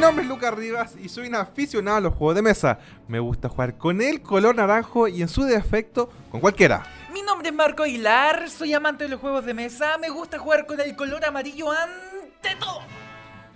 [0.00, 2.78] nombre es Lucas Rivas y soy un aficionado a los juegos de mesa.
[3.06, 6.86] Me gusta jugar con el color naranjo y en su defecto con cualquiera.
[7.12, 10.64] Mi nombre es Marco Aguilar, soy amante de los juegos de mesa, me gusta jugar
[10.64, 12.80] con el color amarillo ante todo.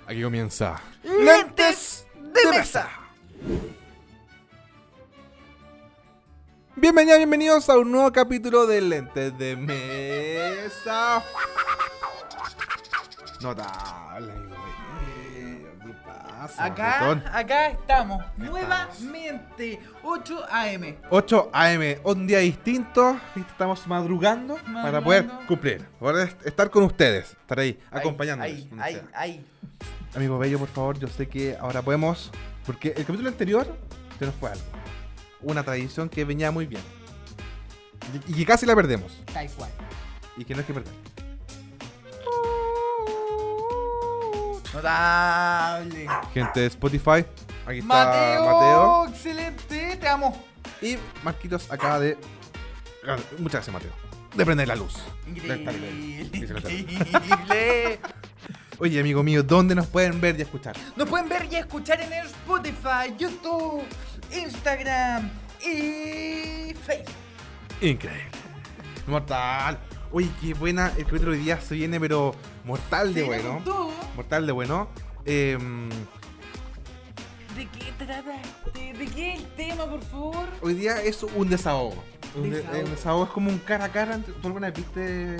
[0.07, 2.91] Aquí comienza Lentes de mesa.
[6.77, 11.25] Bienvenidos, bienvenidos a un nuevo capítulo de Lentes de Mesa.
[13.41, 14.64] Notable, amigo.
[16.45, 19.01] Eh, ¿Qué pasa, Acá, estamos, Estamos.
[19.01, 20.97] nuevamente, 8 AM.
[21.11, 23.19] 8 AM, un día distinto.
[23.35, 25.87] Estamos madrugando, para poder cumplir,
[26.23, 28.53] est- estar con ustedes, estar ahí, Ahí, acompañándonos.
[28.55, 29.47] Ahí, ahí, ahí.
[30.15, 32.31] Amigo Bello, por favor, yo sé que ahora podemos.
[32.67, 33.67] Porque el capítulo anterior
[34.19, 34.65] se nos fue algo.
[35.43, 36.83] Una tradición que venía muy bien.
[38.29, 39.21] Y, que casi la perdemos.
[39.33, 39.71] Tal cual.
[40.37, 40.93] Y que no es que perder.
[44.75, 46.07] Notable.
[46.33, 47.25] Gente de Spotify,
[47.67, 49.07] aquí está Mateo, Mateo.
[49.09, 50.45] excelente, te amo.
[50.83, 52.19] Y Marquitos acaba de.
[53.07, 53.93] ah, Muchas gracias, Mateo.
[54.35, 54.97] De prender la luz.
[55.27, 56.29] Increíble.
[56.33, 58.01] Increíble.
[58.81, 60.75] Oye, amigo mío, ¿dónde nos pueden ver y escuchar?
[60.97, 63.85] Nos pueden ver y escuchar en el Spotify, YouTube,
[64.33, 67.15] Instagram y Facebook.
[67.81, 68.25] Increíble.
[69.07, 69.79] Mortal.
[70.17, 70.93] Oye, qué buena.
[70.97, 73.61] El capítulo de hoy día se viene, pero mortal de ¿Se bueno.
[74.15, 74.89] Mortal de bueno.
[75.27, 75.89] Em,
[77.57, 78.37] ¿De qué trata?
[78.73, 80.47] ¿De, de qué es el tema, por favor?
[80.63, 82.01] hoy día es un desahogo.
[82.37, 82.85] Un, de- Desahogo.
[82.85, 84.19] un desahogo es como un cara a cara.
[84.19, 85.37] ¿Tú alguna vez viste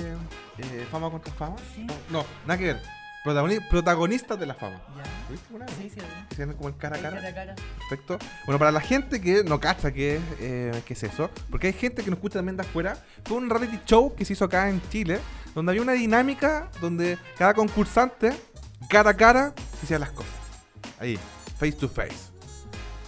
[0.57, 1.55] eh, fama contra fama?
[1.73, 1.87] Sí.
[2.09, 2.81] No, nada que ver.
[3.25, 4.75] Protagoni- protagonistas de la fama.
[4.95, 5.03] Ya.
[5.25, 5.75] ¿Lo viste alguna vez?
[5.77, 7.15] Sí, sí, Que se como el cara a cara.
[7.17, 7.55] cara a cara.
[7.89, 8.19] Perfecto.
[8.45, 12.03] Bueno, para la gente que no cacha qué, eh, qué es eso, porque hay gente
[12.03, 14.81] que nos escucha también de afuera, fue un reality show que se hizo acá en
[14.89, 15.19] Chile,
[15.55, 18.31] donde había una dinámica donde cada concursante,
[18.89, 20.31] cara a cara, hacía las cosas.
[20.99, 21.17] Ahí,
[21.57, 22.29] face to face.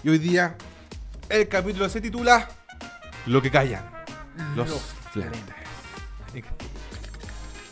[0.04, 0.56] Y hoy día,
[1.30, 2.48] el capítulo se titula
[3.28, 3.84] Lo que callan.
[4.56, 4.82] Los, Los
[5.16, 5.42] lentes.
[6.34, 6.48] Increíble.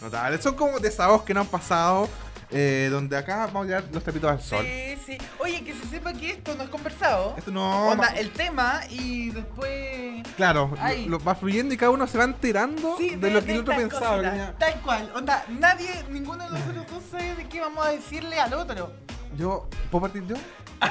[0.02, 0.42] Notable.
[0.42, 2.08] Son como desahogos que no han pasado,
[2.51, 4.66] eh, donde acá vamos a llevar los trapitos al sol.
[4.66, 5.17] Sí, sí.
[5.39, 7.35] Oye, que se sepa que esto no es conversado.
[7.38, 7.89] Esto no...
[7.89, 10.23] Onda, el tema y después.
[10.38, 10.72] Claro,
[11.06, 13.59] lo, lo va fluyendo y cada uno se va enterando Sí, de, lo que el
[13.61, 14.22] otro pensaba.
[14.22, 15.11] tenía- Tal cual.
[15.16, 18.91] Onda, nadie, ninguno de nosotros dos sabe de qué vamos a decirle al otro.
[19.38, 20.35] Yo, ¿puedo partir yo?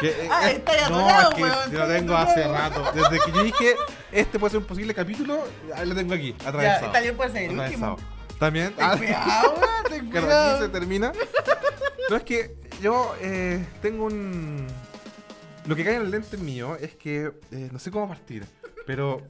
[0.00, 2.16] Que, eh, Ah, es- está ya no, tocado, es que weón, yo lo está tengo
[2.16, 2.92] hace rato.
[2.92, 3.76] Desde que yo dije,
[4.10, 5.44] este puede ser un posible capítulo,
[5.76, 6.86] ahí lo tengo aquí, atravesado.
[6.86, 7.96] Ya, también puede ser el último.
[8.42, 8.74] También.
[8.74, 10.54] Ten cuidado, weón, ten Claro, cuidado.
[10.56, 11.12] aquí se termina.
[12.10, 14.66] No, es que yo eh, tengo un...
[15.66, 18.44] Lo que cae en el lente mío es que eh, no sé cómo partir,
[18.84, 19.22] pero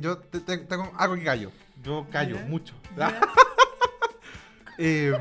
[0.00, 1.52] yo te- te- tengo algo que callo.
[1.80, 2.42] Yo callo Ya.
[2.46, 2.74] mucho.
[2.96, 3.20] Ya.
[4.76, 5.16] Eh,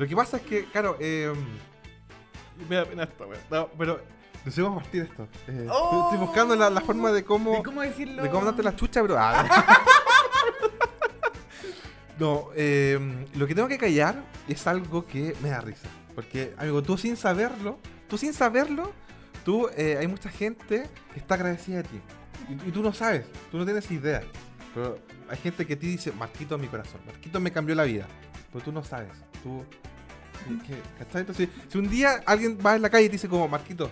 [0.00, 1.32] lo que pasa es que, claro, eh,
[2.68, 3.28] me da pena esto.
[3.48, 4.00] No, pero
[4.44, 5.28] no sé cómo partir esto.
[5.46, 5.84] Eh, Oh.
[5.84, 8.20] estoy, estoy buscando la, la forma de cómo, ¿De cómo decirlo?
[8.24, 9.16] de cómo darte la chucha, pero.
[9.16, 9.46] ah.
[12.18, 12.98] no, eh,
[13.34, 15.88] lo que tengo que callar es algo que me da risa.
[16.14, 18.92] Porque, amigo, tú sin saberlo, tú sin saberlo,
[19.44, 22.00] tú, eh, hay mucha gente que está agradecida de ti.
[22.48, 24.22] Y, tú no sabes, tú no tienes idea.
[24.74, 24.98] Pero
[25.28, 28.06] hay gente que ti dice, Marquito mi corazón, Marquito me cambió la vida.
[28.52, 29.10] Pero tú no sabes,
[29.42, 29.64] tú...
[30.66, 31.22] que- ¿cachai?
[31.22, 33.90] Entonces, si un día alguien va en la calle y te dice como, Marquito,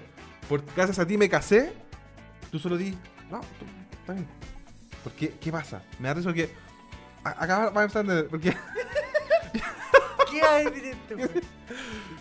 [0.49, 1.73] por, gracias a ti me casé,
[2.51, 2.91] tú solo di,
[3.31, 3.65] no, tú,
[3.99, 4.27] está bien.
[5.03, 5.83] Porque, ¿qué pasa?
[5.99, 6.51] Me da risa porque...
[7.25, 8.57] Acá va a empezar a entender, porque...
[10.31, 11.17] ¿Qué esto?
[11.17, 11.31] weón?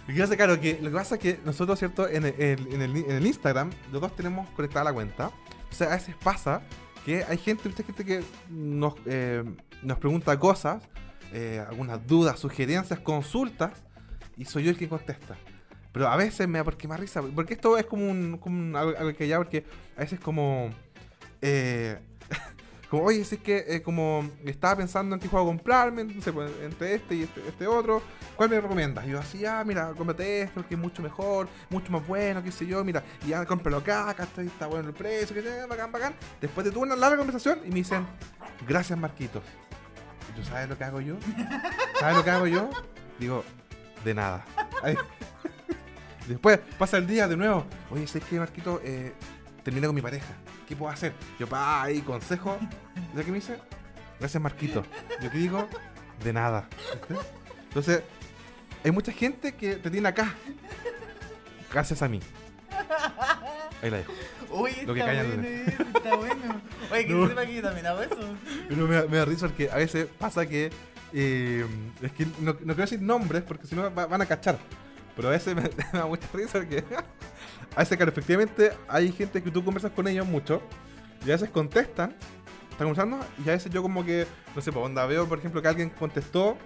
[0.08, 2.08] Lo que pasa, claro, que lo que pasa es que nosotros, ¿cierto?
[2.08, 5.28] En el, en el- en el Instagram, los dos tenemos conectada la cuenta.
[5.28, 6.62] O sea, a veces pasa
[7.06, 9.44] que hay gente, mucha gente que nos, eh,
[9.82, 10.84] nos pregunta cosas,
[11.32, 13.72] eh, algunas dudas, sugerencias, consultas,
[14.38, 15.38] y soy yo el que contesta.
[15.94, 18.76] Pero a veces me da porque más risa, porque esto es como un, como un-
[18.76, 20.70] algo, algo que ya, porque a veces como...
[21.42, 21.98] eh,
[22.92, 26.52] como, oye, si es que eh, como estaba pensando en qué juego comprarme, sé, pues,
[26.62, 28.02] entre este y este, este otro,
[28.36, 29.08] ¿cuál me recomiendas?
[29.08, 32.52] Y yo así, ah, mira, cómprate esto, que es mucho mejor, mucho más bueno, qué
[32.52, 35.68] sé yo, mira, y ya cómpralo acá, acá está, está bueno el precio, que sea,
[35.68, 36.16] bacán, bacán.
[36.42, 38.06] Después de tuve una larga conversación y me dicen,
[38.68, 39.44] gracias Marquitos.
[40.30, 41.16] ¿Y tú sabes lo que hago yo?
[41.98, 42.70] ¿Sabes lo que hago yo?
[43.20, 43.46] Digo,
[44.04, 44.44] de nada.
[46.28, 47.66] Después pasa el día de nuevo.
[47.90, 48.82] Oye, ¿sabes qué, Marquito?
[48.84, 49.14] Eh,
[49.64, 50.34] terminé con mi pareja.
[50.72, 51.12] ¿Qué puedo hacer?
[51.38, 52.58] Yo, pa, ahí, consejo.
[53.12, 53.58] ¿Sabes qué me dice?
[54.22, 54.86] Gracias, Marquito.
[55.22, 55.68] Yo qué digo,
[56.24, 56.70] de nada.
[57.10, 57.26] ¿Viste?
[57.68, 58.04] Entonces,
[58.82, 60.34] hay mucha gente que te tiene acá.
[61.74, 62.22] Gracias a mí.
[63.82, 64.14] Ahí la dejo.
[64.52, 66.62] Uy, Lo está bueno, eso, está bueno.
[66.90, 67.28] Oye, que No.
[67.28, 68.36] sepa que yo también hago eso.
[68.70, 70.72] Pero me, da- me da risa porque a veces pasa que.
[71.12, 71.66] eh,
[72.02, 74.58] es que no, no quiero decir nombres porque si no va- van a cachar.
[75.18, 75.64] Pero a veces me,
[75.94, 76.82] me da mucha risa porque
[77.76, 80.62] a veces, claro, efectivamente hay gente que tú conversas con ellos mucho
[81.26, 82.16] y a veces contestan,
[82.70, 85.62] están conversando y a veces yo como que, no sé, pues onda, veo por ejemplo
[85.62, 86.58] que alguien contestó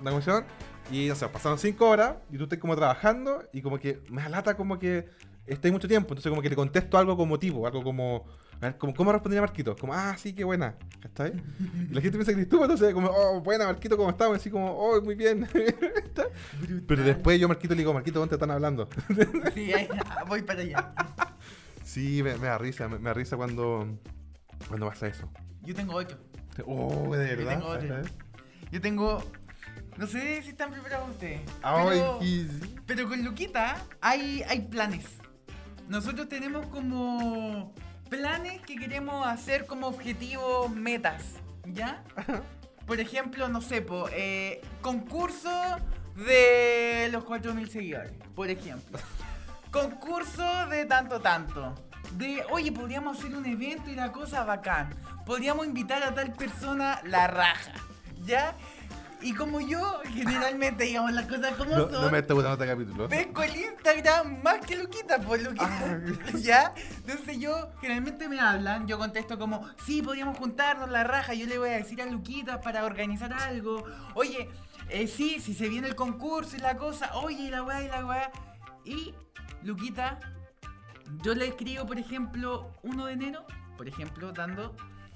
[0.00, 0.44] una conversación
[0.90, 4.22] y no sé, pasaron 5 horas y tú estás como trabajando y como que me
[4.22, 5.08] alata como que
[5.46, 8.26] estáis mucho tiempo, entonces como que te contesto algo como tipo, algo como,
[8.78, 9.74] como ¿cómo respondía Marquito?
[9.76, 11.32] Como, ah, sí, qué buena, ¿cachai?
[11.90, 14.30] Y la gente piensa que tú, entonces como, oh, buena Marquito, ¿cómo estás?
[14.32, 15.48] Así como, oh, muy bien.
[16.86, 18.88] Pero después yo a Marquito le digo, Marquito, ¿dónde están hablando?
[19.54, 19.88] Sí, ahí,
[20.28, 20.94] voy para allá.
[21.84, 23.98] Sí, me, me da risa, me, me da risa cuando,
[24.68, 25.28] cuando pasa eso.
[25.62, 26.18] Yo tengo ocho.
[26.66, 27.54] Oh, de verdad.
[27.54, 27.96] tengo otro.
[28.70, 29.24] Yo tengo.
[29.96, 31.40] No sé si están preparados ustedes.
[31.62, 32.74] Ay, pero, sí.
[32.86, 35.06] pero con Luquita hay, hay planes.
[35.88, 37.74] Nosotros tenemos como
[38.10, 41.22] planes que queremos hacer como objetivos, metas.
[41.64, 42.02] ¿Ya?
[42.86, 45.50] Por ejemplo, no sé, po, eh, concurso
[46.16, 48.12] de los 4.000 seguidores.
[48.34, 48.98] Por ejemplo.
[49.70, 51.74] Concurso de tanto, tanto.
[52.12, 54.92] De, oye, podríamos hacer un evento y la cosa bacán.
[55.24, 57.72] Podríamos invitar a tal persona la raja.
[58.24, 58.56] ¿Ya?
[59.22, 61.92] Y como yo, generalmente, digamos las cosas como No, son.
[61.92, 63.08] no me está gustando este capítulo.
[63.08, 66.00] Pesco el Instagram más que Luquita, por Luquita.
[66.38, 66.72] ¿Ya?
[67.06, 71.58] Entonces yo, generalmente me hablan, yo contesto como, sí, podríamos juntarnos la raja, yo le
[71.58, 73.84] voy a decir a Luquita para organizar algo.
[74.14, 74.48] Oye,
[74.88, 78.06] eh, sí, si se viene el concurso y la cosa, oye, la weá y la
[78.06, 78.32] weá.
[78.84, 79.14] Y
[79.62, 80.18] Luquita,
[81.22, 83.44] yo le escribo, por ejemplo, 1 de enero,
[83.76, 84.74] por ejemplo, dando,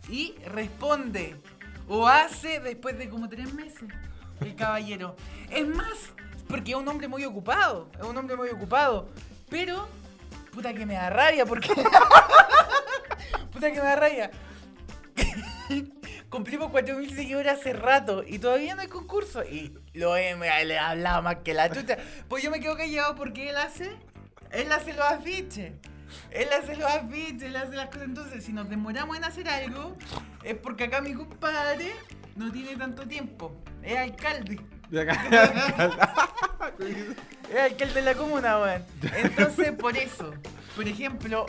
[0.09, 1.41] y responde.
[1.89, 3.89] O hace después de como tres meses.
[4.41, 5.17] El caballero.
[5.51, 6.13] Es más,
[6.49, 7.91] porque es un hombre muy ocupado.
[7.99, 9.09] Es un hombre muy ocupado.
[9.49, 9.89] Pero,
[10.53, 11.69] puta que me da rabia porque.
[13.53, 14.31] puta que me da rabia.
[16.31, 19.45] Cumplimos 4.000 seguidores hace rato y todavía no hay concurso.
[19.45, 21.97] Y lo he, le he hablado más que la chucha.
[22.29, 23.97] Pues yo me quedo callado porque él hace.
[24.51, 25.73] Él hace los afiches.
[26.31, 28.05] Él hace los afiches, él hace las cosas.
[28.05, 29.97] Entonces, si nos demoramos en hacer algo,
[30.43, 31.93] es porque acá mi compadre
[32.37, 33.55] no tiene tanto tiempo.
[33.83, 34.61] Es alcalde.
[34.91, 36.29] De acá.
[37.51, 38.85] Es alcalde de la comuna, weón.
[39.17, 40.35] Entonces, por eso,
[40.77, 41.47] por ejemplo,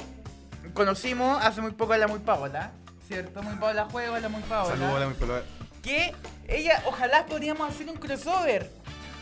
[0.74, 2.72] conocimos hace muy poco a la Muy Paola,
[3.08, 3.42] ¿cierto?
[3.44, 4.76] Muy Paola Juego, a la Muy Paola.
[4.76, 5.42] Saludos, hola, mi pelo.
[5.82, 6.14] Que
[6.48, 8.72] ella, ojalá podríamos hacer un crossover.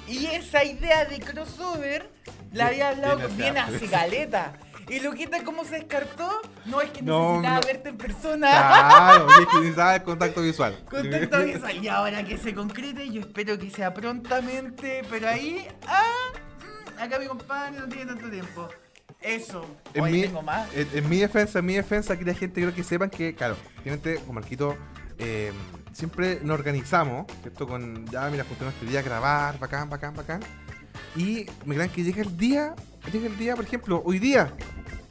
[0.07, 2.09] Y esa idea de crossover
[2.51, 3.75] la había hablado bien harto.
[3.75, 4.53] hace caleta.
[4.93, 6.29] Y Luquita, ¿cómo se descartó?
[6.65, 7.67] No, es que No, necesitaba no.
[7.67, 8.47] verte en persona.
[8.49, 10.77] Claro, es que necesitaba el contacto visual.
[10.89, 11.83] Contacto visual.
[11.83, 15.01] Y ahora que se concrete, yo espero que sea prontamente.
[15.09, 16.03] Pero ahí, ah,
[16.95, 18.69] mm, acá mi compadre no tiene tanto tiempo.
[19.19, 19.65] Eso.
[19.95, 20.67] En Hoy mi, tengo más.
[20.75, 24.15] en, en mi defensa, en mi defensa, quería gente creo que sepan que, claro, obviamente
[24.25, 24.77] con Marquito
[25.17, 25.51] eh,
[25.93, 27.67] siempre nos organizamos, ¿cierto?
[27.67, 30.41] Con ya, mira, juntamos este día a grabar, bacán, bacán, bacán.
[31.15, 32.75] Y me crean que llega el día,
[33.11, 34.53] llega el día, por ejemplo, hoy día.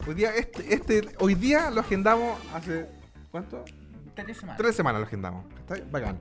[0.06, 2.88] Hoy día, este, este, hoy día lo agendamos hace,
[3.30, 3.64] ¿cuánto?
[4.14, 4.58] Tres semanas.
[4.58, 5.44] Tres semanas lo agendamos.
[5.60, 6.18] Está bacán.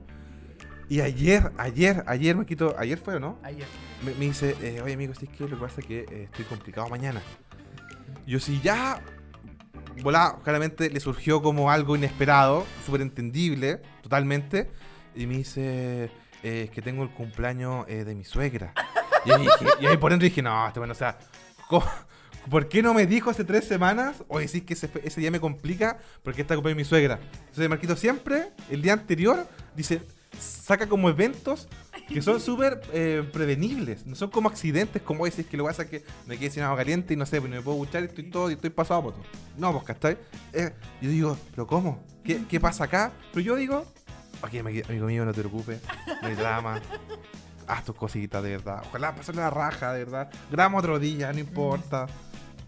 [0.88, 3.38] Y ayer, ayer, ayer, Marquito, ayer fue, ¿o no?
[3.42, 3.66] Ayer.
[4.04, 6.24] me, me dice, eh, oye amigo, si es que lo que pasa es que eh,
[6.24, 7.20] estoy complicado mañana.
[8.26, 9.00] Yo sí, ya,
[10.02, 14.70] volá, claramente le surgió como algo inesperado, súper entendible, totalmente.
[15.14, 16.04] Y me dice,
[16.42, 18.72] eh, es que tengo el cumpleaños eh, de mi suegra.
[19.24, 19.46] Y ahí,
[19.80, 21.18] y ahí por dentro dije, no, este bueno, o sea,
[21.68, 21.86] ¿cómo-
[22.50, 24.24] ¿por qué no me dijo hace tres semanas?
[24.28, 27.18] O decís que ese, ese día me complica porque está de mi suegra.
[27.40, 30.02] Entonces Marquito siempre, el día anterior, dice,
[30.38, 31.68] saca como eventos
[32.08, 35.88] que son súper eh, prevenibles, no son como accidentes como decís que lo pasa es
[35.88, 38.06] que me quedé sin agua caliente y no sé, pues no me puedo duchar y
[38.06, 39.20] estoy todo y estoy pasado a poto.
[39.56, 40.18] No, pues, ¿cachai?
[40.52, 42.02] Eh, yo digo, ¿pero cómo?
[42.24, 43.12] ¿Qué, qué pasa acá?
[43.32, 43.84] Pero yo digo,
[44.42, 45.80] ok, amigo mío, no te preocupes,
[46.20, 46.80] no hay drama.
[47.66, 48.82] Haz tus cositas, de verdad.
[48.88, 50.30] Ojalá pasarle la raja, de verdad.
[50.50, 52.06] Grabamos otro día, no importa.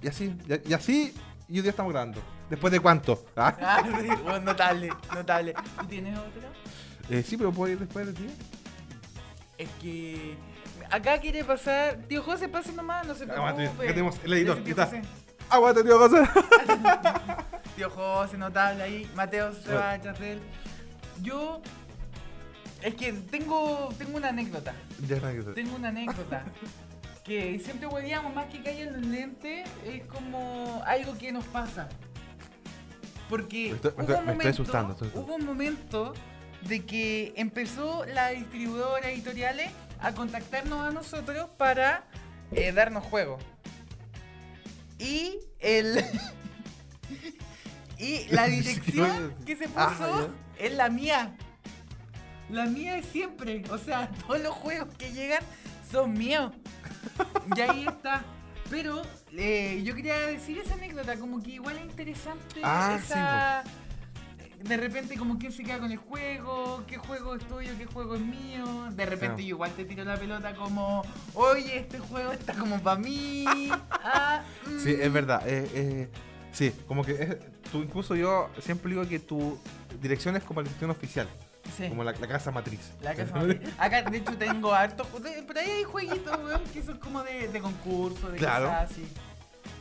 [0.04, 1.14] Y así, y, y así,
[1.49, 2.20] y hoy día estamos grabando.
[2.50, 3.25] ¿Después de cuánto?
[3.37, 3.56] ¿Ah?
[3.58, 5.54] Ah, sí, bueno, notable, notable.
[5.80, 6.42] ¿Tú tienes otro?
[7.08, 8.26] Eh, sí, pero puedo ir después de ti.
[9.56, 10.37] Es que.
[10.90, 11.96] Acá quiere pasar.
[12.06, 13.84] Tío José, pase nomás, no se Aguante, preocupe.
[13.84, 14.84] acá tenemos el editor, tío está.
[14.84, 15.02] José.
[15.49, 16.23] Aguante, tío José.
[17.76, 19.11] Tío José, notable ahí.
[19.16, 19.94] Mateo se va
[20.32, 20.40] él.
[21.23, 21.62] Yo.
[22.82, 24.75] Es que tengo, tengo una anécdota.
[25.08, 25.54] Ya hacer.
[25.54, 26.44] Tengo una anécdota.
[27.25, 29.69] que siempre hueveamos más que caer los lentes.
[29.85, 31.88] Es como algo que nos pasa.
[33.28, 35.26] Porque Me estoy- me hubo, estoy- un momento, asustando, estoy asustando.
[35.26, 36.14] hubo un momento
[36.62, 42.04] de que empezó la distribuidora editoriales a contactarnos a nosotros para
[42.52, 43.38] eh, darnos juego.
[44.99, 46.04] Y el.
[47.99, 50.28] y la dirección que se puso Ah,
[50.59, 51.35] es la mía.
[52.50, 53.62] La mía es siempre.
[53.71, 55.43] O sea, todos los juegos que llegan
[55.90, 56.52] son míos.
[57.56, 58.23] y ahí está.
[58.71, 59.02] Pero
[59.33, 63.64] eh, yo quería decir esa anécdota, como que igual es interesante Ah, esa...
[64.62, 68.14] De repente como quién se queda con el juego, qué juego es tuyo, qué juego
[68.14, 68.64] es mío.
[68.92, 69.38] De repente Claro.
[69.40, 71.02] yo igual te tiro la pelota como,
[71.35, 73.44] oye, este juego está como para mí.
[73.90, 74.42] Ah,
[74.83, 75.02] Sí, mm.
[75.02, 75.42] es verdad.
[75.47, 76.09] eh, eh,
[76.52, 77.37] sí, como que es-
[77.71, 79.59] tú, incluso yo siempre digo que tu
[80.00, 81.28] dirección es como la dirección oficial,
[81.76, 81.88] Sí.
[81.88, 82.93] como la, la casa matriz.
[83.02, 83.61] La casa madre.
[83.78, 85.07] Acá, de hecho, tengo hartos.
[85.23, 88.66] de- Por ahí hay jueguitos, weón, que son como de, de concurso, de Claro.
[88.66, 89.07] cosas así.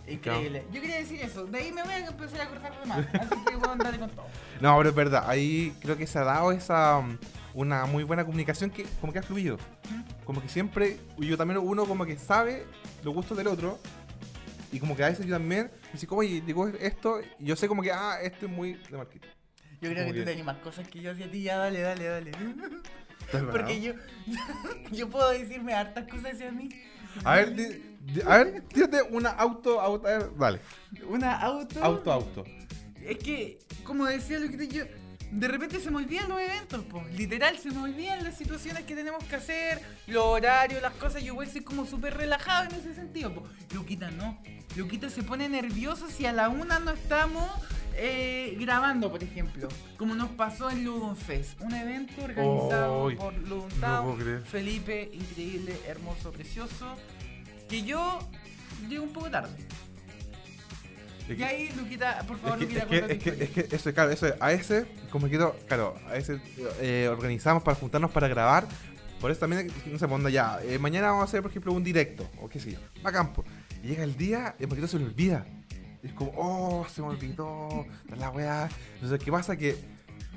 [0.08, 0.66] Increíble.
[0.72, 1.46] Yo quería decir eso.
[1.46, 3.00] De ahí me voy a empezar a cortar de más.
[3.14, 4.26] Así que voy a andar con todo.
[4.60, 7.18] No, pero es verdad, ahí creo que se ha dado esa mm,
[7.54, 9.58] una muy buena comunicación que como que ha fluido.
[10.26, 12.66] Como que siempre, yo también uno como que sabe
[13.04, 13.80] los gustos del otro.
[14.72, 17.68] Y como que a veces yo también, me digo, oye, digo esto, y yo sé
[17.68, 19.28] como que, ah, esto es muy de Marquito.
[19.84, 21.44] Yo creo que que- tú tenés más cosas que yo hacia ti.
[21.44, 22.32] Ya, dale, dale, dale.
[23.22, 23.94] ¿Estás Porque yo,
[24.92, 26.70] yo puedo decirme hartas cosas hacia mí.
[27.24, 30.60] A ver, di- di- a ver, tírate una auto, auto, a ver, dale.
[31.08, 31.84] Una auto.
[31.84, 32.44] Auto, auto.
[33.04, 34.84] Es que, como decía lo que yo,
[35.32, 37.04] de repente se me olvidan los eventos, po.
[37.16, 41.22] Literal, se me olvidan las situaciones que tenemos que hacer, los horarios, las cosas.
[41.24, 43.44] Yo igual soy como súper relajado en ese sentido, po.
[43.74, 44.42] Luquita no.
[44.75, 47.48] Luquita se pone nervioso si a la una no estamos
[47.96, 49.68] eh, grabando, por ejemplo.
[49.98, 54.44] Como nos pasó en Ludon Fest, un evento organizado por no Town.
[54.46, 56.96] Felipe, increíble, hermoso, precioso.
[57.70, 58.20] Que yo
[58.90, 59.56] llego un poco tarde.
[61.30, 63.76] Es Y ahí, Luquita, por Es favor, que, Luquita, es, que, es, que, es que
[63.76, 66.42] eso, claro, eso, a ese, como que claro, a ese
[66.82, 68.68] eh, organizamos para juntarnos para grabar.
[69.22, 71.82] Por eso también, no sé, onda ya, eh, mañana vamos a hacer, por ejemplo, un
[71.82, 73.46] directo, o qué sé yo, va a campo.
[73.82, 75.46] Y llega el día, y Marquito se le olvida.
[76.03, 77.86] Y es como, oh, se me olvidó,
[78.17, 78.69] la weá.
[78.95, 79.55] Entonces, ¿qué pasa?
[79.55, 79.77] Que,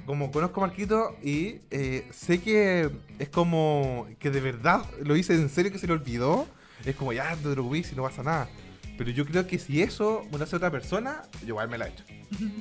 [0.07, 5.35] como conozco a Marquito y eh, sé que es como que de verdad lo hice
[5.35, 6.47] en serio que se le olvidó,
[6.85, 8.49] es como, ya, no te preocupes si no pasa nada.
[8.97, 11.87] Pero yo creo que si eso me lo hace otra persona, yo igual me la
[11.87, 12.05] he hecho.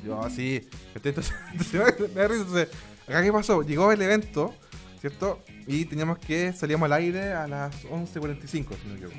[0.04, 0.68] Yo así.
[0.96, 1.34] Entonces.
[1.54, 2.70] Entonces,
[3.08, 3.62] acá qué pasó?
[3.62, 4.54] Llegó el evento,
[5.00, 5.44] ¿cierto?
[5.68, 9.16] Y teníamos que salíamos al aire a las 11.45, si no me equivoco.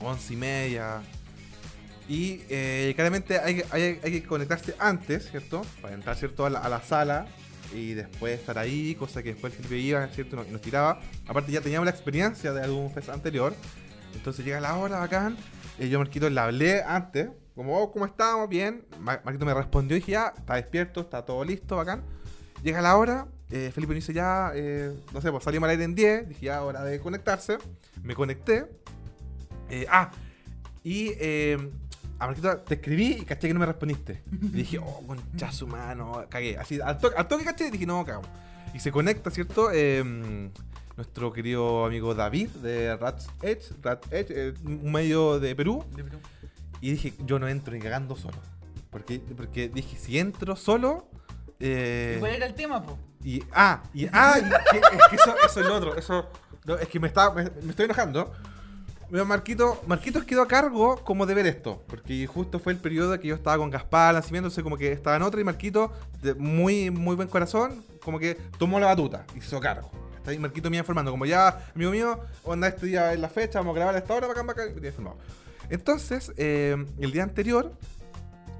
[0.00, 1.02] 11 y media.
[2.08, 5.62] Y eh, claramente hay, hay, hay que conectarse antes, ¿cierto?
[5.82, 6.46] Para entrar, ¿cierto?
[6.46, 7.26] A la, sala
[7.74, 10.36] y después estar ahí, cosa que después el Felipe iba, ¿cierto?
[10.36, 11.00] Y nos, nos tiraba.
[11.26, 13.54] Aparte ya teníamos la experiencia de algún fest anterior.
[14.14, 15.36] Entonces llega la hora, bacán.
[15.78, 18.48] Y yo Marquito le hablé antes, como, oh, ¿cómo estamos?
[18.48, 18.84] Bien.
[19.00, 22.02] Mar- Marquito me respondió y dije, ya, está despierto, está todo listo, bacán.
[22.62, 25.84] Llega la hora, eh, Felipe me dice, ya, eh, no sé, pues salimos al aire
[25.84, 26.28] en 10.
[26.28, 27.58] Dije, ya, hora de conectarse.
[28.02, 28.66] Me conecté.
[29.68, 30.10] Eh, ah,
[30.84, 31.58] y eh,
[32.18, 34.22] a Marquito te escribí y caché que no me respondiste.
[34.32, 36.56] Y dije, oh, concha su mano, cagué.
[36.58, 38.28] Así, al, to- al toque caché y dije, no, cagamos.
[38.74, 39.70] Y se conecta, ¿cierto?
[39.72, 40.50] Eh,
[40.96, 45.84] nuestro querido amigo David de Rats Edge, Rat Edge, eh, un medio de Perú.
[46.80, 48.38] Y dije, yo no entro ni cagando solo.
[48.90, 51.08] Porque, porque dije, si entro solo.
[51.60, 52.98] eh, ¿Y ¿Cuál era el tema, po?
[53.24, 54.42] y, ah, y, ah, y
[54.72, 55.96] que- es que eso, eso es lo otro.
[55.96, 56.30] Eso,
[56.64, 58.32] no, es que me, está, me, me estoy enojando.
[59.10, 61.82] Marquito, Marquitos quedó a cargo como de ver esto.
[61.86, 65.16] Porque justo fue el periodo que yo estaba con Gaspar, Nacimiento, entonces como que estaba
[65.16, 69.40] en otra y Marquito, de muy, muy buen corazón, como que tomó la batuta y
[69.40, 69.90] se hizo cargo.
[70.16, 73.28] Está ahí Marquito me iba informando, como ya, amigo mío, onda este día en la
[73.28, 75.18] fecha, vamos a grabar a esta hora, bacán, bacán, y informado.
[75.70, 77.72] Entonces, eh, el día anterior,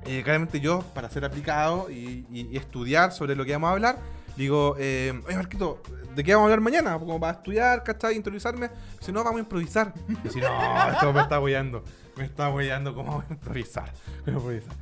[0.06, 3.98] eh, claramente yo, para ser aplicado y, y- estudiar sobre lo que vamos a hablar,
[4.36, 5.82] digo, eh, oye Marquito,
[6.14, 6.98] ¿de qué vamos a hablar mañana?
[6.98, 8.16] Como para estudiar, ¿cachai?
[8.16, 8.70] Interiorizarme.
[9.00, 9.92] Si no, vamos a improvisar.
[10.24, 10.48] Y si no,
[10.92, 11.82] esto me está hueando.
[12.16, 13.92] Me está hueando, ¿cómo vamos a improvisar?
[14.24, 14.74] ¿Cómo improvisar?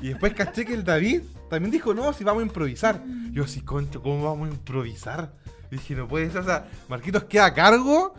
[0.00, 3.02] Y después caché que el David también dijo, no, si vamos a improvisar.
[3.30, 5.32] Yo, sí, concho, ¿cómo vamos a improvisar?
[5.70, 8.14] Y dije, no puede ser, o sea, Marquitos queda a cargo.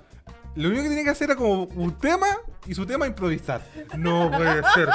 [0.55, 2.27] Lo único que tiene que hacer era como un tema
[2.67, 3.61] y su tema improvisar.
[3.97, 4.89] No puede ser,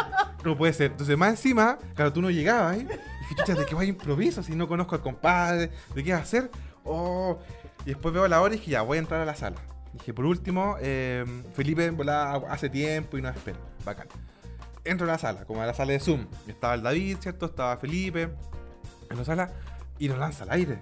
[0.44, 0.92] no puede ser.
[0.92, 2.86] Entonces, más encima, claro, tú no llegabas ahí.
[3.34, 4.42] ¿De qué va a improviso?
[4.42, 6.50] Si no conozco al compadre, ¿de qué va a hacer?
[6.84, 7.38] Oh.
[7.84, 9.56] Y después veo la hora y dije, ya, voy a entrar a la sala.
[9.92, 13.58] Dije, por último, eh, Felipe en volada hace tiempo y nos espera.
[13.84, 14.08] Bacán.
[14.84, 16.26] Entro a la sala, como a la sala de Zoom.
[16.46, 17.46] Estaba el David, ¿cierto?
[17.46, 18.30] Estaba Felipe
[19.10, 19.52] en la sala
[19.98, 20.78] y nos lanza al aire.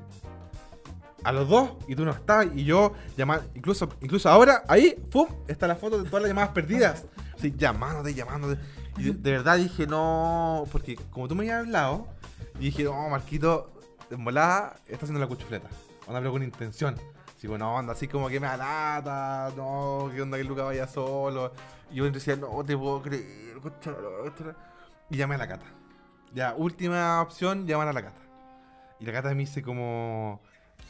[1.25, 5.27] A los dos, y tú no estabas, y yo llama, incluso, incluso ahora, ahí, ¡pum!
[5.49, 7.05] está la foto de todas las llamadas perdidas.
[7.37, 8.61] Así, llamándote, llamándote.
[8.97, 12.07] Y de verdad dije, no, porque como tú me habías hablado,
[12.59, 13.73] y dije, no, Marquito,
[14.11, 15.69] en volada, está haciendo la cuchufleta.
[16.07, 16.97] Onda, pero con intención.
[17.37, 21.53] Así, bueno, onda, así como que me alata, no, que onda que Luca vaya solo.
[21.91, 23.61] Y yo decía, no te puedo creer.
[25.11, 25.67] Y llamé a la cata.
[26.35, 28.21] Ya, última opción, llamar a la cata.
[29.01, 30.41] Y la cata me dice como,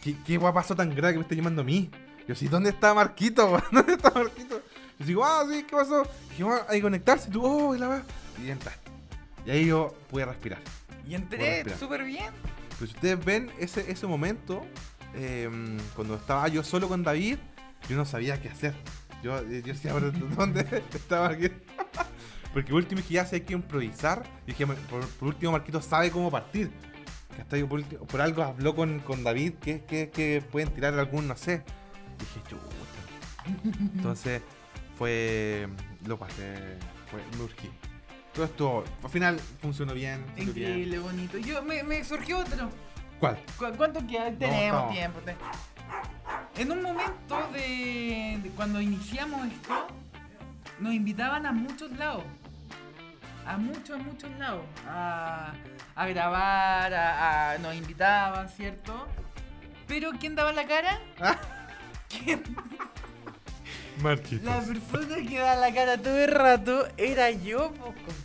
[0.02, 1.90] ¿qué, qué guay pasó tan grave que me está llamando a mí?
[2.28, 3.60] Yo sí, ¿dónde está Marquito?
[3.72, 4.60] ¿Dónde está Marquito?
[4.98, 6.04] Y Yo digo, ah, sí, ¿qué pasó?
[6.30, 7.28] Dijimos, hay que conectarse.
[7.28, 8.02] Y tú, oh, y la va.
[8.42, 8.90] Y entraste.
[9.44, 10.60] Y ahí yo pude respirar.
[11.06, 12.32] Y entré súper bien.
[12.78, 14.66] Pero si ustedes ven ese, ese momento,
[15.14, 15.48] eh,
[15.94, 17.38] cuando estaba yo solo con David,
[17.88, 18.74] yo no sabía qué hacer.
[19.22, 21.48] Yo, yo decía, "¿Pero ¿dónde estaba aquí?
[22.52, 24.22] Porque por último dije, ya sé hay que improvisar.
[24.46, 26.70] Y dije, por, por último, Marquito sabe cómo partir.
[27.34, 30.70] Que hasta yo por, último- por algo habló con, con David que, que, que pueden
[30.72, 31.62] tirar algún, no sé.
[32.18, 32.64] Dije, chuta.
[33.94, 34.42] Entonces,
[34.98, 35.68] fue.
[36.06, 36.78] Lo pasé.
[37.10, 37.70] Fue, me urgí.
[38.36, 40.24] Todo esto, al final funcionó bien.
[40.36, 41.38] Increíble, bonito.
[41.38, 42.68] Yo, me, me surgió otro.
[43.18, 43.38] ¿Cuál?
[43.58, 44.30] ¿Cu- ¿Cuánto queda?
[44.30, 45.20] Tenemos tiempo.
[45.20, 45.36] te-
[46.60, 49.86] En un momento de, de cuando iniciamos esto,
[50.80, 52.24] nos invitaban a muchos lados.
[53.46, 54.62] A muchos, muchos lados.
[54.86, 55.52] A,
[55.94, 59.06] a grabar, a, a- nos invitaban, ¿cierto?
[59.86, 61.00] Pero ¿quién daba la cara?
[61.20, 61.38] Ah.
[62.10, 62.42] ¿Quién?
[64.02, 64.44] Marquitos.
[64.44, 68.15] La persona que daba la cara todo el rato era yo, pues.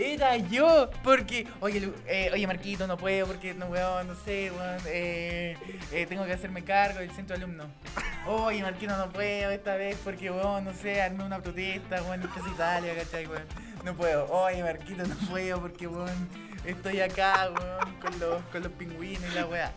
[0.00, 4.78] Era yo, porque, oye, eh, oye Marquito, no puedo porque no weón, no sé, weón,
[4.86, 5.58] eh,
[5.92, 7.66] eh, tengo que hacerme cargo del centro de alumnos.
[8.26, 12.28] Oye Marquito, no puedo esta vez porque, weón, no sé, armé una protesta, weón, en
[12.30, 13.44] Plaza Italia, ¿cachai, weón?
[13.84, 14.24] No puedo.
[14.32, 16.28] Oye Marquito, no puedo porque, weón,
[16.64, 19.70] estoy acá, weón, con los, con los pingüinos y la weá.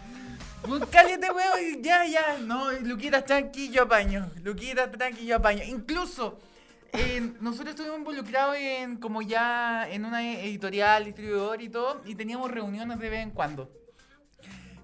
[0.89, 2.37] Cállate, weón, ya, ya.
[2.39, 4.31] No, Luquita, tranqui, yo apaño.
[4.41, 5.63] Luquita, tranqui, yo apaño.
[5.65, 6.39] Incluso,
[6.93, 12.51] eh, nosotros estuvimos involucrados en como ya en una editorial, distribuidor y todo, y teníamos
[12.51, 13.69] reuniones de vez en cuando.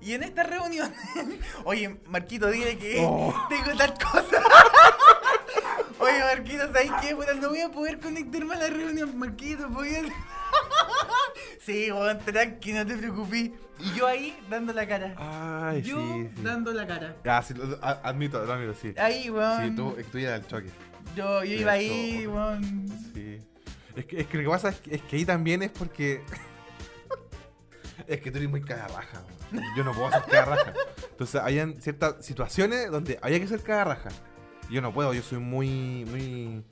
[0.02, 0.92] Y en estas reuniones,
[1.66, 3.34] oye, Marquito, dile que Oh.
[3.50, 4.42] tengo tal cosa.
[6.00, 7.16] oye, Marquito, ¿sabes qué?
[7.16, 10.02] Puta, no voy a poder conectarme a la reunión, Marquito, voy a...
[11.60, 13.52] sí, weón, tranqui, no te preocupes.
[13.80, 15.14] Y yo ahí dando la cara.
[15.18, 16.42] Ay, yo sí, sí.
[16.44, 17.16] dando la cara.
[17.26, 18.94] Ah, sí, lo- a- admito, lo admito, sí.
[18.98, 19.70] Ahí, weón.
[19.70, 20.70] Sí, tú, tú eras el choque.
[21.16, 22.32] Yo, yo iba ahí, Eso.
[22.32, 22.88] weón.
[23.14, 23.40] Sí.
[23.96, 26.22] Es que, es que lo que pasa es que, es que ahí también es porque.
[28.08, 29.22] es que tú eres muy cagarraja.
[29.52, 29.64] weón.
[29.78, 30.74] Yo no puedo hacer cagarraja.
[31.12, 34.10] Entonces, habían ciertas situaciones donde había que ser cagarraja.
[34.70, 36.06] Yo no puedo, yo soy muy.
[36.06, 36.64] muy.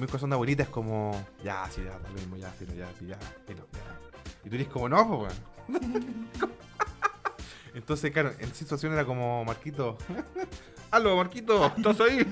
[0.00, 1.24] Corazón de abuelita, es como.
[1.42, 3.98] Ya, sí, ya, lo mismo, ya, sí, ya, sí, ya, sí, no, ya.
[4.44, 6.28] Y tú eres como, no, pues, weón.
[7.74, 9.98] Entonces, claro, en esa situación era como, Marquito.
[10.90, 12.24] Aló, Marquito, ¿estás ahí?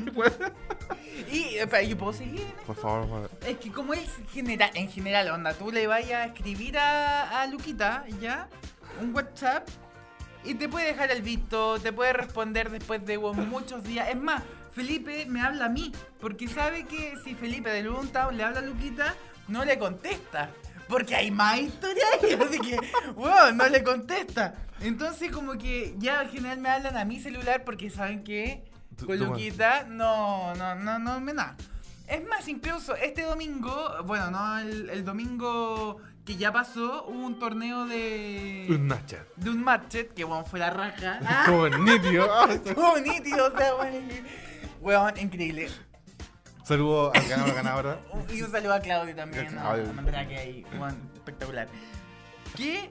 [1.33, 2.46] Y, espera, ¿yo puedo seguir?
[2.66, 3.31] Por favor, por favor.
[3.46, 7.46] Es que como es general, en general, onda, tú le vayas a escribir a, a
[7.48, 8.48] Luquita, ¿ya?
[9.01, 9.68] Un WhatsApp
[10.44, 14.09] y te puede dejar el visto, te puede responder después de muchos días.
[14.09, 14.42] Es más,
[14.74, 18.62] Felipe me habla a mí, porque sabe que si Felipe de Luntao le habla a
[18.62, 19.14] Luquita,
[19.48, 20.50] no le contesta.
[20.88, 22.78] Porque hay más historias ahí, así que,
[23.14, 24.54] weón, no le contesta.
[24.80, 28.64] Entonces como que ya en general me hablan a mi celular porque saben que
[29.06, 31.56] con Luquita no, no, no, no me nada.
[32.08, 37.38] Es más, incluso este domingo, bueno, no, el, el domingo que ya pasó, hubo un
[37.38, 38.66] torneo de.
[38.68, 39.24] Un Nacha.
[39.37, 41.18] de un matchet, que bueno, fue la raja.
[41.24, 41.44] ¡Ah!
[41.46, 42.28] Como nítido.
[42.30, 44.08] Ah, Estuvo nítido, o sea, weón.
[44.83, 45.68] Weón, increíble.
[46.64, 48.01] Saludo al ganador, ganadora.
[48.33, 51.68] Y un saludo a Claudio también, a, a Mandrake ahí, weón, espectacular.
[52.57, 52.90] Que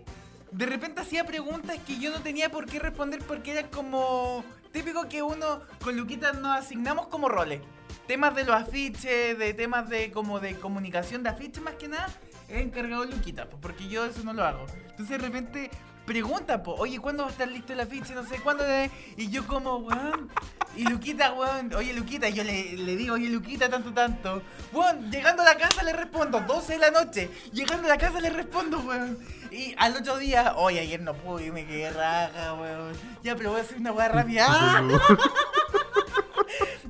[0.52, 5.08] de repente hacía preguntas que yo no tenía por qué responder porque era como típico
[5.10, 7.62] que uno con Luquita nos asignamos como roles.
[8.08, 12.08] Temas de los afiches, de temas de como de comunicación de afiches más que nada,
[12.50, 14.66] he encargado Luquita, porque yo eso no lo hago.
[14.90, 15.72] Entonces de repente
[16.06, 18.14] pregunta, pues, oye, ¿cuándo va a estar listo el afiche?
[18.14, 18.64] No sé cuándo.
[18.64, 20.30] de-?" Y yo como, weón.
[20.76, 24.42] Y Luquita, weón, oye Luquita, yo le, le digo, oye Luquita, tanto, tanto.
[24.72, 27.30] Weón, llegando a la casa le respondo, 12 de la noche.
[27.52, 29.18] Llegando a la casa le respondo, weón.
[29.52, 32.94] Y al otro día, oye, ayer no pude me quedé raja, weón.
[33.22, 34.82] Ya, pero voy a hacer una weá rápida.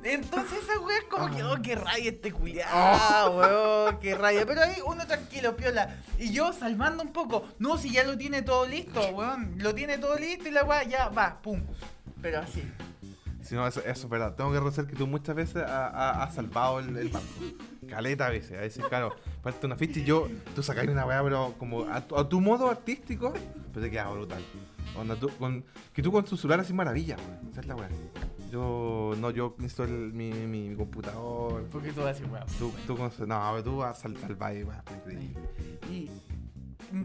[0.04, 0.08] ¡Ah!
[0.08, 4.44] Entonces esa weá es como que, oh, qué raya este culiado, weón, qué raya.
[4.46, 5.96] Pero ahí uno tranquilo, piola.
[6.18, 7.46] Y yo salvando un poco.
[7.58, 9.54] No, si ya lo tiene todo listo, weón.
[9.58, 11.62] Lo tiene todo listo y la weá ya va, pum.
[12.20, 12.62] Pero así.
[13.42, 14.34] Si no, eso, eso es verdad.
[14.36, 17.28] Tengo que reconocer que tú muchas veces ha- ha- has salvado el, el barco.
[17.88, 18.52] Caleta a veces.
[18.56, 22.00] A veces, claro, falta una ficha y yo, tú sacas una weá, pero como a
[22.00, 23.32] tu, a tu modo artístico,
[23.72, 24.42] pero te queda brutal.
[24.96, 27.50] Onda, tú, con, que tú con tu celular haces maravilla, weón.
[27.50, 27.88] Esa es la weá.
[28.52, 31.66] Yo, no, yo necesito el- mi, mi, computador.
[31.72, 32.46] Porque tú vas así, weón.
[32.58, 34.60] Tú, tú no, tú vas a sal- salvar y.
[35.90, 36.10] Y,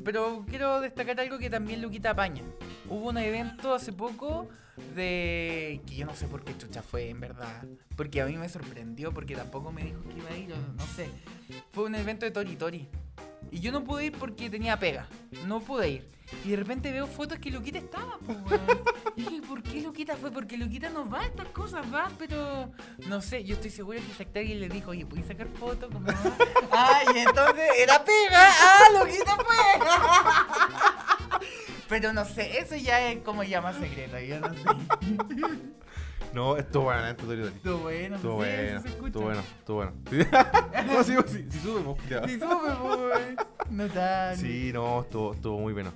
[0.04, 2.42] pero quiero destacar algo que también Luquita apaña.
[2.90, 4.50] Hubo un evento hace poco
[4.94, 7.64] de que yo no sé por qué chucha fue, en verdad.
[7.96, 11.10] Porque a mí me sorprendió, porque tampoco me dijo que iba a ir, no sé.
[11.72, 12.90] Fue un evento de Tori Tori.
[13.52, 15.08] Y yo no pude ir porque tenía pega.
[15.46, 16.18] No pude ir.
[16.44, 18.84] Y de repente veo fotos que Luquita estaba, weón.
[19.16, 20.30] Y dije, ¿por qué Luquita fue?
[20.30, 22.70] Porque Luquita no va a estas cosas, va, pero
[23.08, 25.90] no sé, yo estoy seguro que Shakhtari le dijo, oye, ¿puedes sacar fotos?
[25.92, 26.10] Como,
[26.72, 29.56] ah, y entonces era pega, ah, Luquita fue.
[31.88, 34.60] Pero no sé, eso ya es como ya más secreto, yo no sé.
[36.38, 37.47] No, estuvo bueno, estuvo bueno.
[37.47, 39.08] Estuvo bueno, Estuvo bueno, se escucha.
[39.08, 39.93] estuvo bueno, estuvo bueno.
[40.93, 42.38] no, sí, sí, sí, subimos, sube,
[42.80, 43.71] pues.
[43.71, 44.38] No tan.
[44.38, 45.91] Sí, no, estuvo, estuvo muy bueno.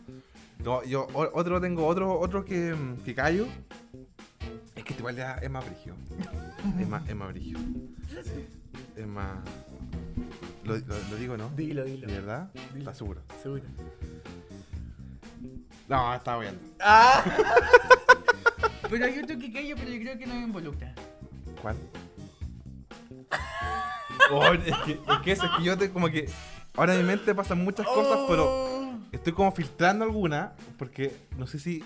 [0.64, 3.46] No, yo otro tengo, otro, otro que, mm, que callo.
[4.76, 5.94] Es que este igual ya es más brigio.
[6.80, 7.60] Es más, es más brigio.
[8.24, 8.48] Sí.
[8.96, 9.38] Es más.
[10.64, 11.50] Lo, lo, lo digo, ¿no?
[11.50, 12.08] Dilo, dilo.
[12.08, 12.50] ¿De verdad?
[12.74, 12.80] Dilo.
[12.80, 13.22] ¿Estás seguro?
[13.44, 13.62] Seguro.
[15.88, 16.60] No, estaba bien.
[16.80, 17.24] Ah.
[18.92, 20.94] pero hay otro que callo, pero yo creo que no me involucra.
[21.62, 21.78] ¿Cuál?
[24.30, 26.30] Oh, es, que, es que eso, es que yo te, como que.
[26.76, 30.54] Ahora en mi mente pasan muchas cosas, pero Oh, estoy como filtrando alguna.
[30.78, 31.84] Porque no sé si.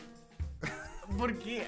[1.17, 1.65] Porque.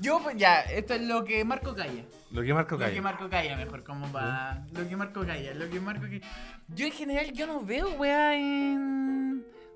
[0.00, 2.04] Yo, pues ya, esto es lo que Marco calla.
[2.30, 3.00] Lo que marco Lo que.
[3.00, 4.64] Marco calla, mejor, como va.
[4.72, 6.20] Lo que Marco calla, lo que Marco calla.
[6.68, 9.07] Yo en general, yo no veo, weá, en.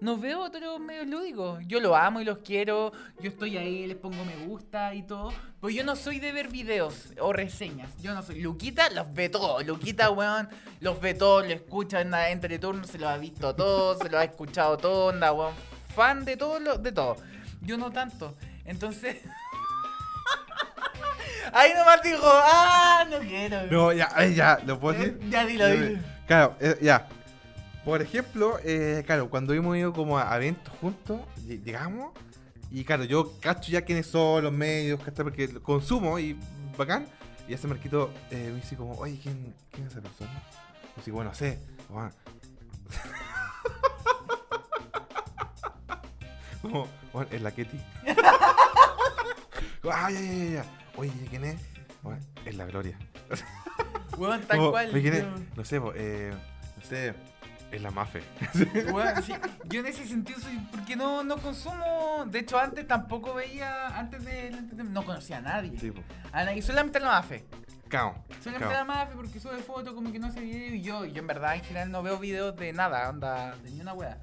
[0.03, 1.61] No veo otros medios lúdicos.
[1.69, 2.91] Yo lo amo y los quiero.
[3.21, 5.33] Yo estoy ahí, les pongo me gusta y todo.
[5.61, 7.89] Pues yo no soy de ver videos o reseñas.
[8.03, 8.41] Yo no soy.
[8.41, 9.65] Luquita los ve todos.
[9.65, 10.49] Luquita, weón,
[10.81, 14.11] los ve todos, lo escucha en la- entre turnos, se lo ha visto todo, se
[14.11, 15.55] lo ha escuchado todo, anda, weón.
[15.95, 17.17] Fan de todo, lo, de todo.
[17.61, 18.35] Yo no tanto.
[18.65, 19.19] Entonces.
[21.53, 23.67] Ahí nomás dijo, ah, no quiero.
[23.71, 25.19] No, ya, ay, ya, ¿lo puedo decir?
[25.23, 26.01] Eh, Ya dilo, dilo.
[26.27, 27.07] Claro, eh, ya.
[27.85, 32.13] Por ejemplo, eh, claro, cuando hemos ido como a eventos juntos, ll- llegamos
[32.71, 35.25] y claro, yo cacho ya quiénes son los medios, ¿cachai?
[35.25, 36.39] Porque consumo y
[36.79, 37.07] bacán.
[37.49, 40.31] Y ese marquito eh, me dice como, oye, ¿quién, quién es esa persona?
[40.97, 41.59] Y digo, bueno, no sé.
[46.63, 47.77] Como, como, bueno, es la Ketty.
[49.83, 50.65] Como, ya, ya, ya, ya.
[50.97, 51.61] Oye, ¿quién es?
[52.03, 52.97] Bueno, es la Gloria.
[54.17, 54.93] Weón, tal Como, cual.
[55.57, 56.33] No sé, po, eh,
[56.77, 57.15] no sé,
[57.73, 58.23] es la Mafe.
[59.23, 59.33] Sí,
[59.69, 60.59] yo en ese sentido soy.
[60.71, 62.25] Porque no, no consumo.
[62.27, 63.89] De hecho, antes tampoco veía.
[63.99, 64.51] Antes de.
[64.51, 65.79] No conocía a nadie.
[65.79, 66.03] Sí, po.
[66.33, 66.63] A nadie.
[66.63, 67.45] Solamente la Mafe.
[67.89, 68.25] Cao.
[68.43, 68.97] Solamente a la cao.
[68.97, 70.75] Mafe porque sube fotos, como que no hace video.
[70.75, 73.09] Y yo, yo en verdad en general no veo videos de nada.
[73.09, 74.19] Onda, de ni una wea.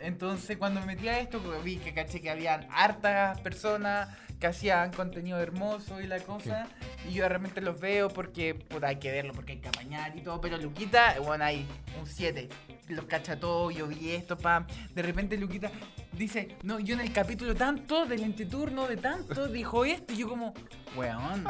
[0.00, 4.92] Entonces, cuando me metí a esto, vi que caché que habían hartas personas que hacían
[4.92, 6.68] contenido hermoso y la cosa.
[7.08, 10.16] Y yo de repente los veo porque puta, hay que verlo, porque hay que apañar
[10.16, 10.40] y todo.
[10.40, 11.66] Pero Luquita, bueno, hay
[11.98, 12.48] un 7.
[12.88, 14.66] Los cacha todo, yo vi esto, pam.
[14.94, 15.70] De repente Luquita
[16.12, 20.12] dice, no, yo en el capítulo tanto, del entreturno de tanto, dijo esto.
[20.12, 20.54] Y yo como,
[20.96, 21.44] weón,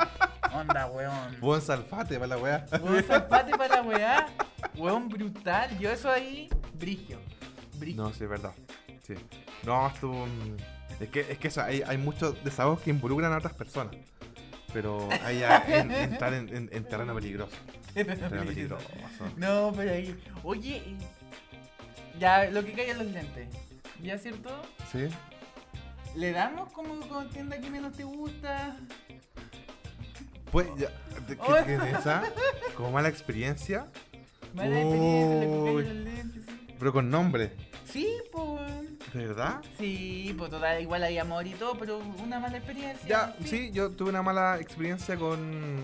[0.53, 1.37] onda, weón.
[1.40, 2.66] Buen salfate para la weá.
[2.83, 4.27] Weón, zapate para la weá.
[4.77, 5.77] Weón, brutal.
[5.79, 7.18] Yo eso ahí, brigio.
[7.79, 8.03] Brigio.
[8.03, 8.53] No, sí, es verdad.
[9.03, 9.14] Sí.
[9.64, 10.09] No, esto.
[10.09, 13.94] mm, Es que, es que eso, hay, hay muchos desahogos que involucran a otras personas.
[14.72, 17.55] Pero hay ya en- entrar en, en- en terreno peligroso.
[17.94, 18.87] Terreno peligroso.
[19.37, 20.18] No, pero ahí.
[20.42, 20.83] Oye,
[22.18, 23.49] ya lo que callan los lentes.
[24.03, 24.51] ¿Ya cierto?
[24.92, 25.09] ¿Sí?
[26.14, 28.77] ¿Le damos como con tienda que menos te gusta?
[30.53, 30.88] Pues, ya,
[31.27, 32.22] ¿qué tiene esa?
[32.77, 33.87] Como mala experiencia,
[34.55, 35.83] Mala experiencia, lo que Uy.
[35.85, 36.44] callan los lentes.
[36.78, 37.52] Pero con nombre.
[37.84, 38.62] sí pues.
[39.14, 39.62] ¿De verdad?
[39.78, 43.08] Sí, pues total, igual hay amor y todo, pero una mala experiencia.
[43.08, 45.80] Ya, sí, yo tuve una mala experiencia con.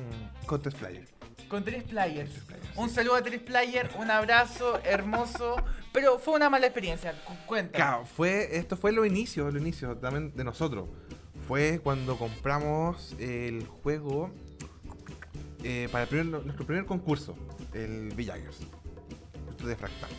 [0.46, 1.08] con Test Player.
[1.48, 2.30] Con tres players.
[2.30, 5.56] Players, Un saludo a tres players, un abrazo hermoso,
[5.92, 7.12] pero fue una mala experiencia.
[7.24, 7.76] cu- Cuenta.
[7.76, 10.88] Claro, fue, esto fue lo inicio, lo inicio también de nosotros.
[11.46, 14.30] Fue cuando compramos el juego
[15.62, 17.36] eh, para el primer- nuestro primer concurso,
[17.74, 18.58] el Villagers,
[19.46, 20.10] justo de Fractal.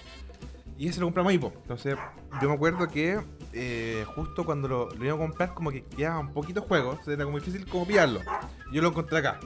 [0.78, 1.40] Y ese lo compramos ahí.
[1.44, 1.96] Entonces,
[2.42, 3.20] yo me acuerdo que
[3.54, 7.26] eh, justo cuando lo, lo iba a comprar, como que quedaban poquitos juegos, entonces era
[7.26, 8.22] como difícil como pillarlo.
[8.72, 9.40] Yo lo encontré acá.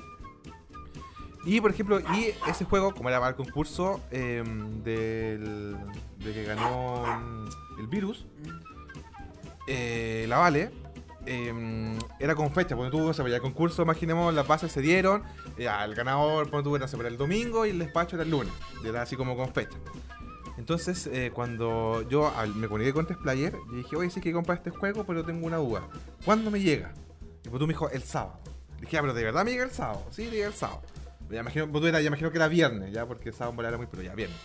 [1.48, 4.44] Y por ejemplo, y ese juego, como era para el concurso eh,
[4.84, 5.78] del,
[6.18, 8.26] de que ganó mm, el virus,
[9.66, 10.72] eh, la Vale,
[11.26, 15.24] eh, era con fecha, porque tú, o sea, el concurso, imaginemos, las bases se dieron,
[15.58, 18.54] ya, el ganador, cuando tuvo, sé, para el domingo y el despacho era el lunes,
[18.84, 19.78] era así como con fecha.
[20.58, 24.72] Entonces, eh, cuando yo me comuniqué con Player, yo dije, oye, sí que comprar este
[24.72, 25.84] juego, pero tengo una duda.
[26.26, 26.94] ¿Cuándo me llega?
[27.46, 28.40] Y pues tú me dijo, el sábado.
[28.76, 30.04] Le dije, ah, pero de verdad me llega el sábado.
[30.12, 30.82] Sí, llega el sábado.
[31.30, 34.02] Ya imagino, pues ya imagino que era viernes, ya, porque el sábado era muy, pero
[34.02, 34.38] ya viernes.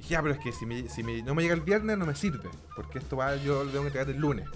[0.00, 2.04] Y dije, ah, pero es que si, me- si no me llega el viernes no
[2.04, 4.46] me sirve, porque esto va, yo lo tengo que entregar el lunes.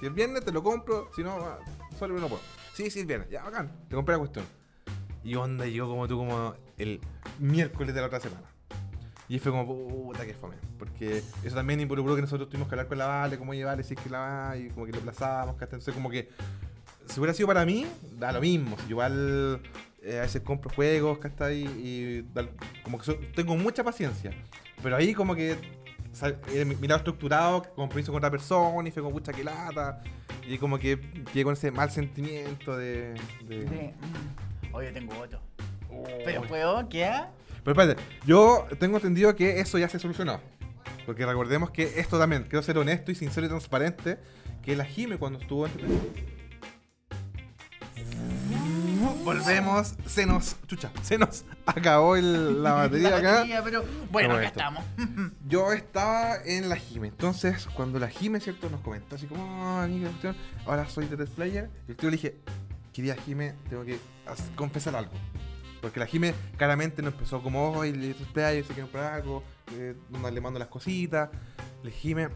[0.00, 1.36] Si el viernes te lo compro, si no,
[1.98, 2.42] solo no puedo.
[2.74, 4.44] Sí, sí, el viernes, ya, bacán, te compré la cuestión.
[5.24, 7.00] Y onda, llegó como tú, como el
[7.38, 8.42] miércoles de la otra semana.
[9.28, 10.56] Y fue como, puta que fome.
[10.78, 13.94] Porque eso también involucró que nosotros tuvimos que hablar con la Vale, cómo llevarle, si
[13.94, 15.78] es que la va, y como que lo aplazamos, ¿cachai?
[15.78, 16.28] Entonces, como que
[17.06, 17.86] si hubiera sido para mí,
[18.18, 18.76] da lo mismo.
[18.82, 19.60] Yo igual
[20.02, 21.62] eh, a veces compro juegos, ¿cachai?
[21.62, 22.48] Y da-
[22.82, 24.30] como que so- tengo mucha paciencia.
[24.82, 25.56] Pero ahí, como que
[26.52, 30.02] eh, mi mi lado estructurado, compromiso con otra persona, y fue como pucha que lata.
[30.46, 30.96] Y como que
[31.32, 33.14] llegué con ese mal sentimiento de.
[33.48, 33.94] de- De-
[34.68, 35.40] mm, Oye, tengo otro.
[35.90, 36.04] Oh.
[36.24, 37.10] Pero puedo, ¿qué?
[37.64, 40.40] Pero espérate, yo tengo entendido que eso ya se solucionó.
[41.06, 44.18] Porque recordemos que esto también, quiero ser honesto y sincero y transparente,
[44.62, 45.72] que la Jime cuando estuvo en...
[49.24, 50.56] Volvemos, se nos...
[50.66, 53.32] Chucha, se nos acabó el- la batería La acá.
[53.36, 54.84] batería, pero bueno, acá estamos.
[55.48, 58.68] Yo estaba en la Jime, entonces cuando la Jime, ¿cierto?
[58.70, 60.10] Nos comentó así como, "Ah, amiga,
[60.66, 62.36] ahora soy de Player, y el tío le dije,
[62.92, 63.98] querida Jime, tengo que
[64.56, 65.12] confesar algo.
[65.84, 69.42] Porque la Jime claramente no empezó como, hoy le Player, se quiere comprar algo,
[69.72, 69.94] eh,
[70.32, 71.28] le mando las cositas.
[71.82, 72.30] Le Jime,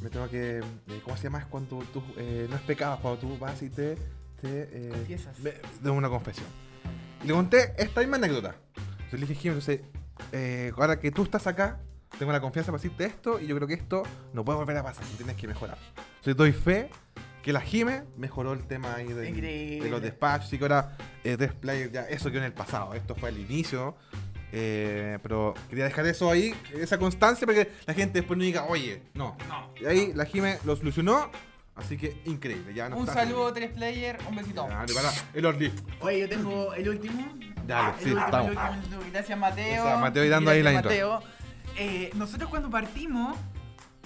[0.00, 1.40] me tengo que, eh, ¿cómo se llama?
[1.40, 3.96] Es cuando tú, eh, no es pecado, cuando tú vas y te,
[4.40, 5.36] te eh, Confiesas.
[5.40, 6.46] me- de una confesión.
[7.24, 8.54] Y le conté esta misma anécdota.
[8.76, 9.80] Entonces le dije, Jimmy, entonces,
[10.78, 11.80] ahora que tú estás acá,
[12.16, 14.84] tengo la confianza para decirte esto y yo creo que esto no puede volver a
[14.84, 15.78] pasar tienes que mejorar.
[16.18, 16.90] Entonces doy fe
[17.44, 21.52] que la Jime mejoró el tema ahí de, los despachos y que ahora eh, Tres
[21.52, 22.94] Player ya eso quedó en el pasado.
[22.94, 23.96] Esto fue el inicio.
[24.50, 28.64] eh, pero quería dejar eso ahí, esa constancia, para que la gente después no diga,
[28.64, 29.36] oye, no.
[29.46, 29.70] No.
[29.78, 31.30] Y ahí la Jime lo solucionó,
[31.74, 32.72] así que increíble.
[32.72, 34.66] Ya no Un saludo, tres player, un besito.
[34.66, 35.72] Dale, para el Orly.
[36.00, 37.28] Oye, yo tengo el último.
[37.66, 38.50] Dale, el sí, último, estamos.
[38.52, 39.02] el último.
[39.12, 39.86] Gracias, Mateo.
[39.86, 40.88] Esa, Mateo, y dando ahí la intro.
[40.88, 41.22] Mateo.
[41.76, 43.36] Eh, nosotros cuando partimos,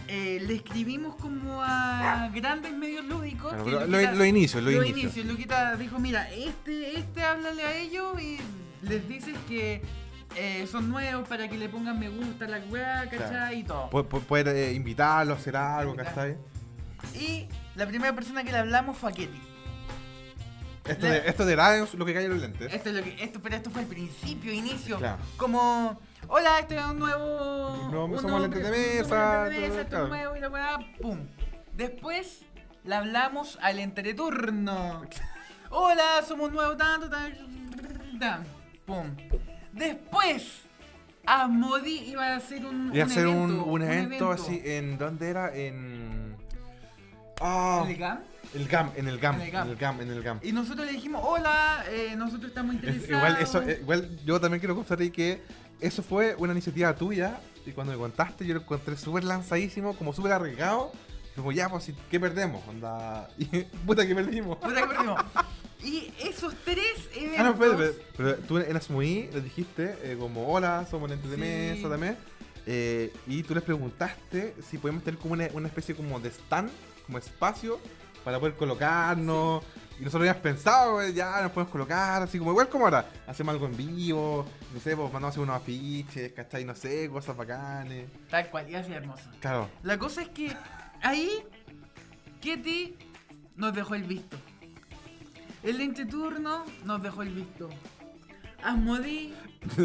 [0.09, 3.51] eh, le escribimos como a grandes medios lúdicos.
[3.53, 5.03] Claro, pero Luquita- lo, lo inicio, lo, Lo inicio.
[5.03, 8.39] inicio, Luquita dijo, mira, este, este háblale a ellos y
[8.83, 9.83] les dices que
[10.37, 13.29] eh, son nuevos para que le pongan me gusta a la weá, ¿cachai?
[13.31, 13.55] Claro.
[13.57, 13.91] Y todo.
[13.91, 15.95] Pu- Poder eh, invitarlo a hacer algo.
[15.97, 16.37] ¿cachai?
[17.15, 19.41] Y la primera persona que le hablamos fue a Ketty.
[20.89, 22.73] Esto, de, esto de es lo que cae en los lentes.
[22.73, 24.99] Esto es lo que, esto, pero esto fue el principio, inicio.
[24.99, 25.23] Claro.
[25.37, 28.07] Como, hola, este es un nuevo.
[28.07, 31.19] Un somos lentes de mesa, lentes de mesa, esto es nuevo y la weá, pum.
[31.75, 32.41] Después
[32.85, 35.03] le hablamos al entreturno.
[35.71, 38.45] Hola, somos nuevos, tanto, tan, tan,
[38.87, 39.15] pum.
[39.73, 40.63] Después,
[41.27, 42.91] Asmodi iba a hacer un.
[42.95, 45.55] Y un hacer un, evento, un evento así, ¿en dónde era?
[45.55, 46.37] En...
[47.41, 48.19] Ah, ¿En
[48.55, 48.91] el GAM?
[48.95, 50.01] el GAM, en el GAM, En el GAM.
[50.01, 50.41] en el GAM.
[50.43, 53.11] Y nosotros le dijimos, hola, eh, nosotros estamos Es- interesados.
[53.29, 55.43] igual, eso, eh, igual yo también quiero ahí que
[55.81, 60.13] eso fue una iniciativa tuya y cuando me contaste yo lo encontré súper lanzadísimo, como
[60.13, 60.93] súper arriesgado.
[61.37, 62.67] Como ya, pues, ¿qué perdemos?
[62.67, 63.29] Onda...
[63.39, 63.45] Y,
[63.87, 64.59] puta que perdimos.
[64.59, 65.21] Puta que perdimos.
[65.85, 67.39] Y esos tres eventos.
[67.39, 68.13] Ah, no, espérate, espérate.
[68.17, 71.41] Pero tú en Asmuí les dijiste eh, como, hola, somos lentes de Sí.
[71.41, 72.17] mesa también.
[72.67, 76.71] eh, y tú les preguntaste si podemos tener como una, una especie como de stand,
[77.07, 77.79] como espacio,
[78.25, 79.63] para poder colocarnos.
[79.99, 83.05] Y nosotros habíamos pensado, eh, ya nos podemos colocar, así como igual como ahora.
[83.27, 86.65] Hacemos algo en vivo, no sé, pues mandamos a unos afiches, ¿cachai?
[86.65, 88.09] No sé, cosas bacanes.
[88.31, 89.29] Tal cual, y así hermoso.
[89.41, 89.69] Claro.
[89.83, 90.57] La cosa es que
[91.03, 91.45] ahí,
[92.41, 92.97] Ketty
[93.57, 94.37] nos dejó el visto.
[95.65, 97.69] El entreturno nos dejó el visto.
[98.63, 99.35] Asmodi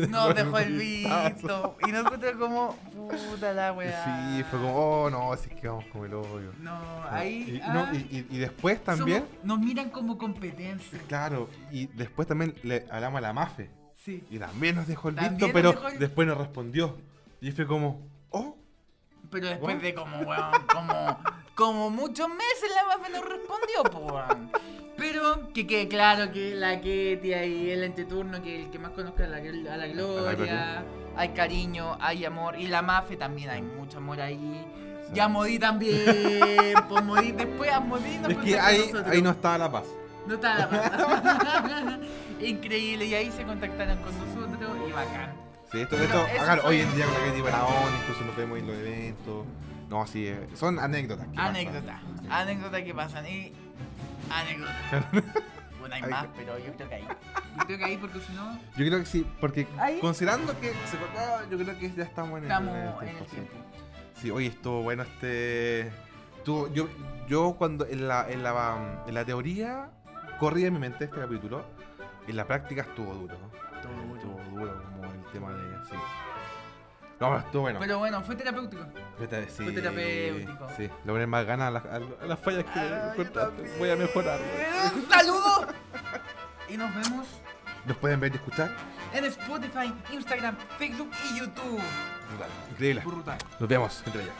[0.09, 1.77] nos dejó el visto.
[1.87, 4.35] Y nosotros como, puta la weá.
[4.37, 6.51] Sí, fue como, oh no, así que vamos como el hoyo.
[6.59, 6.77] No,
[7.09, 7.57] ahí.
[7.57, 10.99] Y, ah, no, y, después también, somos- nos miran como competencia.
[11.07, 13.69] claro, y después también le hablamos a la Mafe.
[13.95, 14.23] Sí.
[14.29, 16.97] Y también nos dejó el visto, pero el- después nos respondió.
[17.41, 18.57] Y fue como, oh,
[19.31, 21.19] Pero después de como, weón, como,
[21.55, 24.51] como muchos meses la MAFE nos respondió, po, weón.
[25.13, 29.25] Pero que quede claro que la Ketty ahí, el entreturno, que el que más conozca
[29.25, 30.83] a la, a la gloria, gloria.
[31.15, 32.57] hay cariño, hay amor.
[32.57, 34.65] Y la Mafe también hay mucho amor ahí.
[35.05, 35.11] Sí.
[35.13, 36.73] Y a Modi también.
[36.89, 39.83] Por Modi, después a Modi nos es que ahí, ahí no estaba la paz.
[40.25, 41.99] No estaba la paz.
[42.41, 43.05] Increíble.
[43.05, 45.31] Y ahí se contactaron con nosotros y bacán.
[45.71, 48.57] Sí, esto, Pero esto acá, hoy en día con la buena onda, incluso nos vemos
[48.57, 49.45] en los eventos.
[49.91, 50.39] No, así es.
[50.55, 51.27] Son anécdotas.
[51.27, 51.55] que pasan.
[51.55, 53.53] Anécdota, anécdota que pasan y
[54.39, 54.73] anécdota.
[55.79, 57.07] Bueno, hay Ahí- más, pero yo creo que ahí.
[57.57, 59.99] Yo creo que ahí porque si no, Yo creo que sí, porque Ahí.
[59.99, 62.93] considerando que se cortaba, yo creo que ya estamos en el, estamos en el en
[62.93, 63.31] el tiempo, sí.
[63.35, 63.53] tiempo.
[64.21, 65.91] Sí, oye, estuvo bueno este.
[66.45, 66.87] Tú, yo,
[67.27, 69.89] yo cuando en la, en, la, en la teoría
[70.39, 71.65] corría en mi mente este capítulo,
[72.27, 73.35] en la práctica estuvo duro.
[73.37, 74.15] ¿no?
[74.15, 75.85] Estuvo duro como el tema de.
[75.89, 75.95] Sí.
[77.29, 77.79] No, estuvo bueno.
[77.79, 78.83] Pero bueno, fue terapéutico.
[79.17, 80.67] Vete, sí, fue terapéutico.
[80.75, 83.13] Sí, le poner más ganas a las, a fallas que Ah.
[83.79, 84.39] Voy a mejorar.
[84.93, 85.67] ¡Un saludo!
[86.67, 87.27] Y nos vemos
[87.85, 88.71] Nos pueden ver y escuchar
[89.13, 91.81] en Spotify, Instagram, Facebook y YouTube.
[92.29, 92.49] Brutal.
[92.71, 93.01] Increíble.
[93.05, 93.37] Brutal.
[93.59, 94.33] Nos vemos entre ellas.